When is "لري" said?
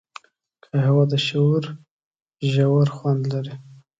3.33-3.55